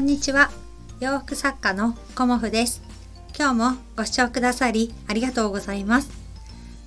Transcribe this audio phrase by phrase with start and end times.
[0.00, 0.50] んにちは。
[0.98, 2.80] 洋服作家のコモフです。
[3.38, 6.10] 今日もご視聴くださりありがとうございます。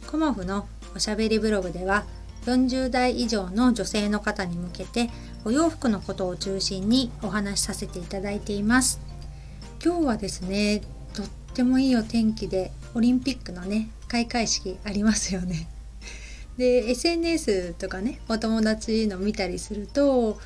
[0.08, 2.06] コモフのおしゃべりブログでは
[2.48, 5.12] 40代以上の女性の方に向けて
[5.46, 9.00] お洋服のことを中心にお話しさせていただいています。
[9.86, 10.82] 今日はですね
[11.14, 15.70] とってもいいお天気でオリンピックのね開会式ありますよね。
[16.58, 20.40] で SNS とかねお友達の見たりすると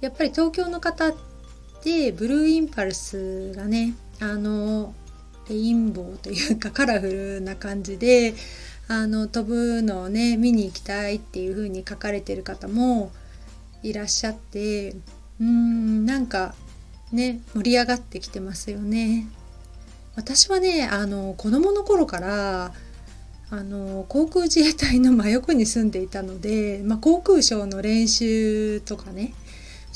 [0.00, 1.14] やっぱり東京の方っ
[1.82, 4.94] てブルーインパルスがねあの
[5.48, 8.34] レインボーというかカラフルな感じで
[8.88, 13.10] あの飛ぶのをね見に行きたいっていう風に書かれてる方も
[13.82, 16.54] いらっしゃってうーんなんか
[17.12, 19.26] ね盛り上がってきてますよね。
[20.16, 22.72] 私はねあの子供の頃から
[23.50, 29.32] あの航空自衛隊の真横に住んでいたので、まあ、航空ショーの練習とかね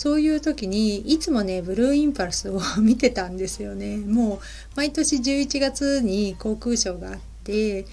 [0.03, 3.99] そういう時にいつもねブルーインパルスを見てたんですよね。
[3.99, 4.39] もう
[4.75, 7.87] 毎年11月に航空ショーがあって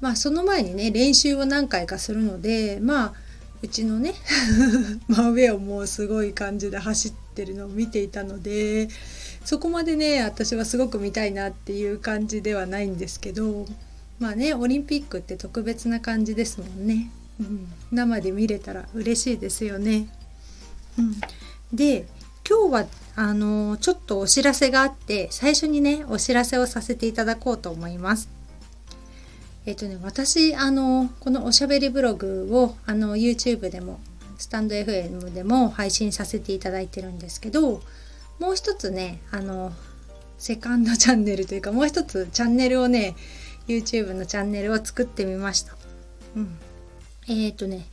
[0.00, 3.12] まあその前にね練習を何回かするのでまあ
[3.60, 4.14] うちのね
[5.08, 8.88] 真上をもうすごい感じで走ってるのを見ていたので
[9.44, 13.66] そこまでね私はすごく見たいなっていう感じではないんですけど
[14.18, 20.08] まあねオリンピックって特別な感じですもんね、うん、生で見れたら嬉しいですよね、
[20.98, 21.20] うん、
[21.72, 22.06] で
[22.48, 28.28] 今日はあのちょっとお知らせがあって最初にねお知らせをさせていただこうと思います
[29.64, 34.00] えっ、とね私あのこのおしゃべりブログをあの YouTube でも
[34.38, 37.80] スタンド FM でも配信させていただいてるんですけど
[38.40, 39.72] もう一つねあの
[40.36, 43.14] セカンドチャンネルというかもう一つチャンネルをね
[43.68, 45.76] YouTube のチャンネルを作ってみました。
[46.34, 46.58] うん、
[47.28, 47.86] えっ、とね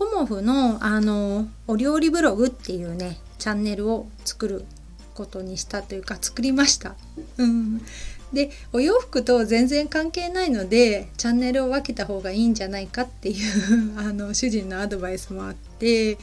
[0.00, 4.64] コモフのあのお料理ブログっていうねチャンネルを作る
[5.12, 6.94] ことにしたというか作りました。
[7.36, 7.82] うん、
[8.32, 16.16] でお洋服と全然関係ないのでチャンネルを分けた方がいいんじゃないかっていう あの主人のアドバイスもあって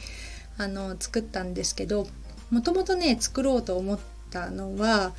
[0.56, 2.08] あの作ったんですけど
[2.50, 3.98] もともとね作ろうと思っ
[4.30, 5.14] たのは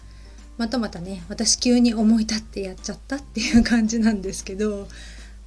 [0.58, 4.90] またまたね私急に思い立ってやっちゃったっていう感じなんですけど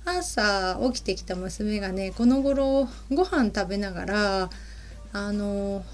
[0.05, 4.51] 朝起きてきた娘がねこの頃ご飯食べながら
[5.13, 5.85] あの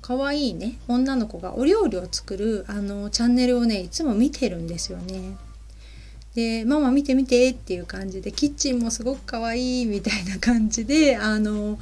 [0.00, 5.36] 可愛いね女の子がお料理を作るあのチャンネルをねいつも見てるんですよね。
[6.34, 11.78] で「ママ見て見て」っていう感じでキッチンもすごく可愛いみたいな感じであの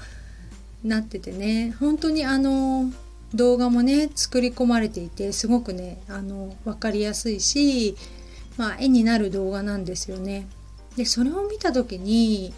[0.84, 2.92] なっててね本当にあの
[3.34, 7.96] 動画もね作り込まれていてすごくねあの分かりやすいし、
[8.56, 10.46] まあ、絵になる動画なんですよね。
[10.96, 12.52] でそれを見た時に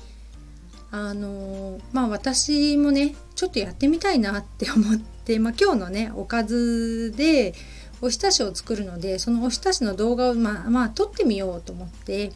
[0.91, 7.55] あのまあ私もねちょっとやってみたいなって思って、まあ、今日のねおかずで
[8.01, 12.33] おひたしを作るのでそのおひたしの動画をまあまあ撮ってみようと思って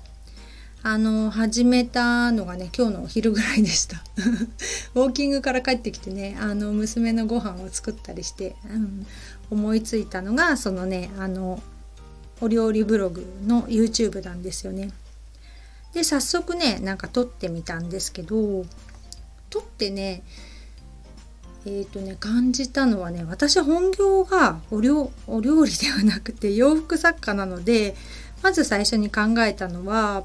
[0.82, 4.02] あの始めたのがね今日のお昼ぐらいでした
[4.94, 9.06] ウォーキングから帰ってきてねあの娘のご飯を作ったりして、うん、
[9.50, 11.62] 思いついたのがそのねあの
[12.40, 14.90] お料理ブログの YouTube なんですよね。
[15.92, 18.64] で早速ねなんか撮ってみたんですけど
[19.50, 20.22] 撮ってね
[21.66, 27.94] えーとね感じたのはね私本業がお料お料理ではなくて洋服作家なので
[28.42, 30.24] まず最初に考えたのは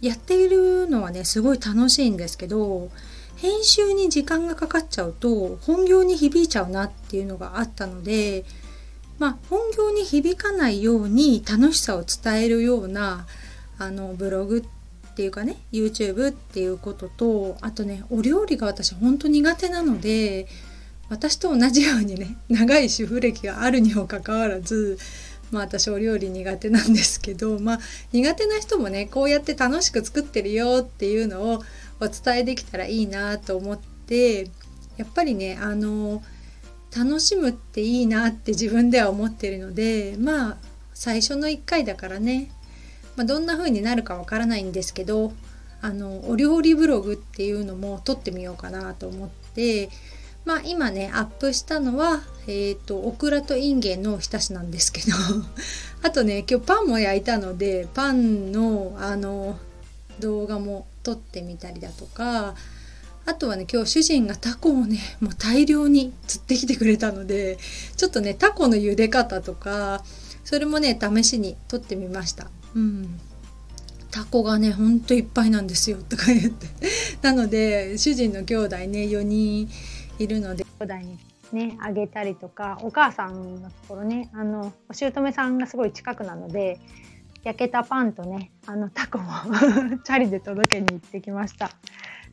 [0.00, 2.90] やっているのはねすごい楽しいんですけど
[3.36, 8.44] 編集に時間がかかっちゃうと本業に響いちゃうなっていうのがあったので
[9.18, 13.26] まあ本業に響かないように楽しさを伝えるような
[13.78, 14.62] あのブログっ
[15.14, 20.48] っていうかね YouTube っていうこととあとねお料理が私ほんと苦手なので
[21.08, 24.98] 私と同じようにね 長い主婦歴があるにもかかわらず
[25.52, 27.80] まあ私お料理苦手なんですけどまあ
[28.12, 31.62] 苦手な人もねこうやって楽しく作ってるよっていうのを
[32.00, 34.50] お伝えできたらいいなと思って
[34.96, 36.24] やっぱりねあの
[36.96, 40.56] 楽しむっていいなって自分では思ってるのでまあ
[40.92, 42.50] 最初の1回だからね、
[43.16, 45.32] まあ、どんな風になるかわからないんですけど
[45.80, 49.90] あのお料理ブログっていうのも撮ってみようかなと思って
[50.44, 55.16] まあ今ねアップしたのはえっ、ー、とオクラとインゲンのおひたしなんですけど
[56.02, 59.58] あとね今日パンも焼いたのでパンのあの
[60.20, 62.54] 動画も撮ってみたりだとか
[63.26, 67.58] あとはね今日主人がタコをねもう大量に釣ってきてくれたので
[67.96, 70.04] ちょっとねタコの茹で方とか
[70.44, 72.48] それもね試しに撮ってみました。
[72.74, 73.20] うん。
[74.10, 76.66] タコがねほんといっぱいなんですよとか言って。
[77.22, 79.68] なので主人の兄弟ね4人
[80.18, 80.64] いるので。
[80.78, 81.18] 兄弟に
[81.52, 86.80] ねあげたりとかお母さんのところねあのお姑さんがすごい近くなので
[87.44, 89.30] 焼けたパンとねあのタコも
[90.04, 91.70] チャリで届けに行ってきました。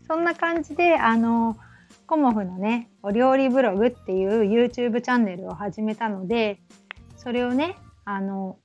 [0.08, 1.58] そんな感じであの
[2.06, 6.60] コモフのねお料理ブログっていう YouTube チャンネルを始めたので
[7.18, 8.60] それをねあの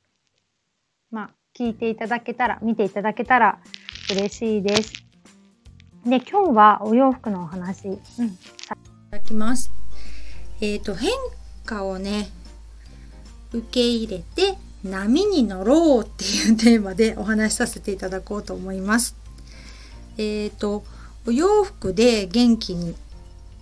[1.10, 3.58] まあ聞いていただけたら見ていただけたら
[4.10, 4.92] 嬉しいです
[6.04, 7.98] で今日はお洋服のお話、うん、い
[8.68, 8.76] た
[9.10, 9.72] だきます
[10.60, 11.10] えっ、ー、と変
[11.64, 12.28] 化をね
[13.52, 19.16] 受け入れて波に乗ろうっていうテーマでお話しさせていただこうと思います。
[20.16, 20.84] えっ、ー、と
[21.26, 22.94] お洋服で元気に、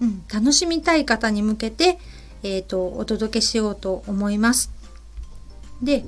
[0.01, 1.99] うん、楽しみたい方に向けて、
[2.43, 4.71] えーと、お届けしようと思います。
[5.83, 6.05] で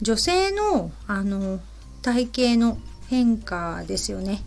[0.00, 1.60] 女性のあの
[2.02, 2.78] 体型の
[3.08, 4.42] 変化ですよね。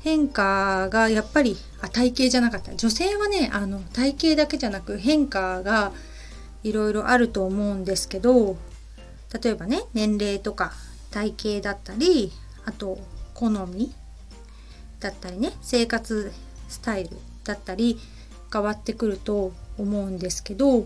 [0.00, 5.92] 変化がやっぱりあ体型じゃなかった女性はねあの体型だけじゃなく変化が
[6.64, 8.56] いろいろあると思うんですけど
[9.42, 10.72] 例えばね年齢とか
[11.12, 12.32] 体型だったり
[12.64, 12.98] あと
[13.34, 13.92] 好み
[14.98, 16.32] だったりね生活
[16.68, 17.10] スタイル
[17.44, 17.98] だったり
[18.52, 20.84] 変わってくると思うんですけど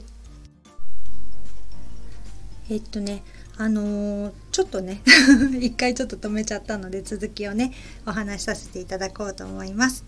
[2.68, 3.22] えっとね
[3.58, 5.02] あのー、ちょっとね
[5.60, 7.72] 一回ちょっと止めちゃったので続きをね
[8.06, 10.04] お話しさせていただこうと思います。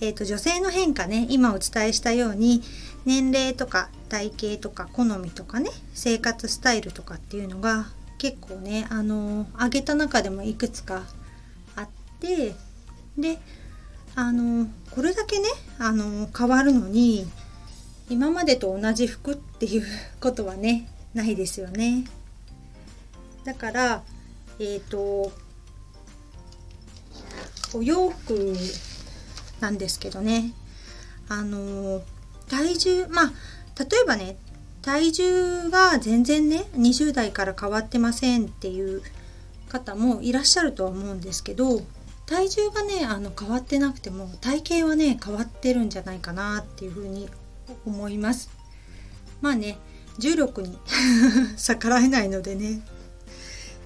[0.00, 2.62] えっと女性の変化ね今お伝えしたように
[3.04, 7.88] 年齢とか体型とか好みとかね生活スタイルとかっていうのが
[8.18, 11.02] 結構ねあのー、挙げた中でもいくつか
[11.74, 11.88] あっ
[12.20, 12.54] て
[13.16, 13.38] で
[14.14, 17.26] あのこれだけねあの変わるのに
[18.08, 19.84] 今までと同じ服っていう
[20.20, 20.88] ことはね
[21.18, 22.04] ないですよね。
[23.44, 24.02] だから
[24.58, 25.32] えっ、ー、と
[27.74, 28.54] お洋服
[29.60, 30.52] なんですけどね
[31.28, 32.02] あの
[32.48, 33.32] 体重まあ
[33.78, 34.36] 例えばね
[34.82, 39.02] 体重が全然ね20代から変わってませんっていう
[39.68, 41.82] 方もいらっしゃるとは思うんですけど
[42.26, 47.28] 体重がねあの変わってなくても体型はね変わってるんじゃないかなっていうふうに
[47.84, 48.50] 思います
[49.40, 49.78] まあね
[50.18, 50.76] 重力に。
[51.56, 52.82] 逆らえないのでね。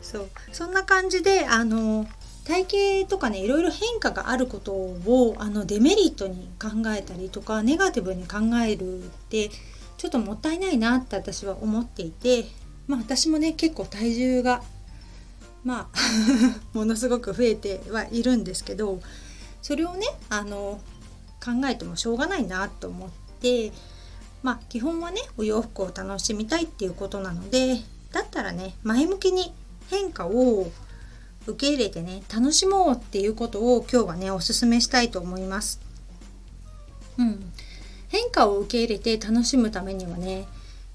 [0.01, 0.29] そう。
[0.53, 2.07] そんな感じであの
[2.45, 9.51] 体型とかねいろいろ変化があることをあのデメリットに考えたりとかネガティブに考えるって
[9.97, 12.45] ちょっともったいないなって私は思っていて
[12.89, 14.63] まあ私もね結構体重が
[15.65, 15.99] まあ
[16.77, 19.01] ものすごく増えてはいるんですけど
[19.63, 20.81] それをねあの
[21.43, 23.73] 考えてもしょうがないなと思って
[24.43, 27.77] まあ基本はねお洋服を楽しみたいっていうことなので
[28.13, 29.53] だったらね前向きに
[29.91, 30.71] 変化を
[31.47, 35.81] 受け入れてね楽しもうっていうことを今日はねおすすめしたいと思います。
[37.19, 37.53] うん、
[38.09, 40.47] 変化を受け入れて楽しむためにはね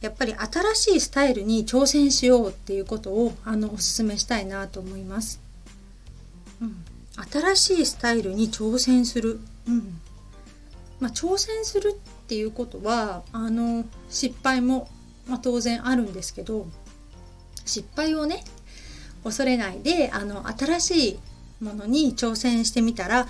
[0.01, 5.39] やっぱり新しいスタイルに挑戦しようっていうことをあのおすすめしたいなと思います。
[6.61, 6.83] うん、
[7.31, 9.99] 新しいスタイルに挑戦する、うん
[10.99, 14.89] まあ、挑戦するていうことはあの失敗も、
[15.27, 16.67] まあ、当然あるんですけど
[17.65, 18.43] 失敗をね
[19.23, 21.19] 恐れないであの新しい
[21.63, 23.27] ものに挑戦してみたら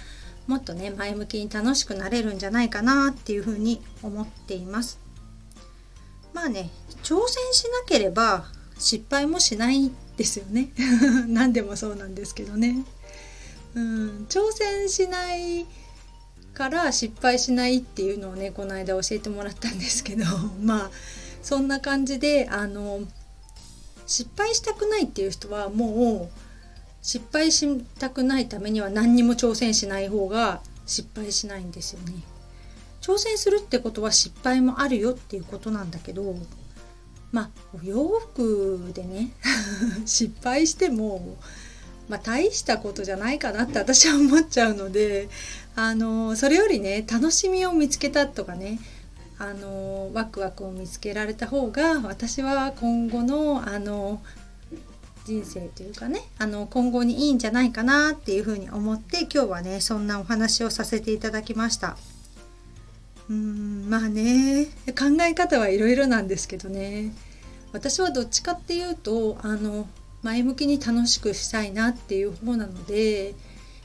[0.47, 4.99] もっとね前向きに楽しくなれるんじゃないかなっていうふうに思っています。
[6.33, 6.69] まあね
[7.03, 8.45] 挑戦しなければ
[8.77, 10.69] 失敗もしないですよね
[11.27, 12.85] 何でもそうなんですけどね
[13.75, 15.65] うん挑戦しない
[16.57, 20.25] から失敗しないっていうのをねこの間教えてもらったんですけど
[20.59, 20.91] まあ
[21.43, 23.01] そんな感じであの
[24.07, 26.39] 失敗したくないっていう人はもう
[27.03, 27.67] 失敗し
[27.99, 32.23] たくないためには何にも挑戦しない方が失敗しないんですよね。
[33.01, 36.35] 挑戦するってことは失敗もあるよっていうことなんだけど
[37.31, 37.49] まあ
[37.79, 39.31] お洋服でね
[40.05, 41.37] 失敗しても
[42.09, 45.29] まあ大したことじゃないかなって私は思っちゃうので
[45.75, 48.79] あのそれよりね楽しみを見つけたとかね
[49.39, 54.21] あのワクワクを見つけられた方が私は今後のあの
[55.25, 61.97] 人生というかねあの今後にいいんじゃないかなっていうふうに思って今日はねそんなお話をさせていただきました。
[63.29, 67.13] うんまあね考え方はいろいろなんですけどね
[67.73, 69.87] 私はどっちかっていうとあの
[70.27, 73.33] 前向きに楽しくしたいなっていう方なので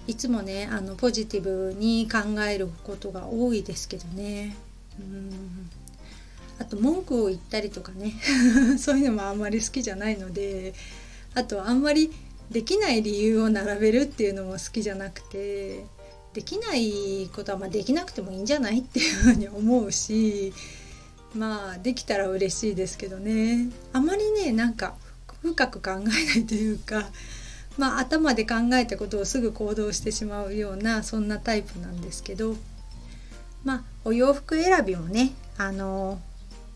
[0.08, 4.56] いつもねあのポジティブに考えることが多いですけどね。
[4.98, 5.70] うん。
[6.58, 8.14] あと文句を言ったりとかね。
[8.76, 10.74] そういうのもあんまり好きじゃないので
[11.34, 12.10] あとあんまり
[12.50, 15.84] できない理由を並べるっていうのも好きじゃなくて
[16.34, 20.52] できないことはまできなくてもいいんじゃないっていうふうに思うし
[21.34, 23.68] まあできたら嬉しいですけどね。
[23.92, 24.96] あまりねなんか
[25.42, 27.08] 深く考えないというか
[27.78, 32.56] まあ頭で考えたことをすぐ行動してしまうようなそんなタイプなんですけど
[33.64, 36.20] まあお洋服選びもねあの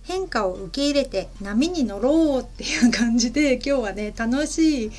[0.03, 4.91] 変化を受け入れて波に乗ろうっていう感じで今日はね楽しい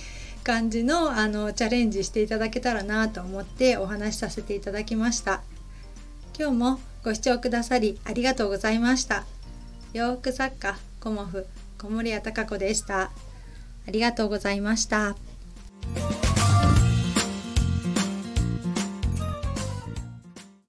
[0.43, 5.41] 感じのあのチャレンジしていただけたらなと思ってお話しさせていただきました。
[6.39, 9.25] 今日もご視聴くださりありがとうございました。
[9.93, 11.47] 洋服作家コモフ
[11.77, 13.12] 小森屋隆子でした。
[13.88, 15.15] ありがとうございました。